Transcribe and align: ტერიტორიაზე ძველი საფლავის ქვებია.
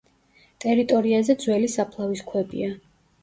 ტერიტორიაზე 0.63 1.35
ძველი 1.45 1.69
საფლავის 1.75 2.23
ქვებია. 2.31 2.73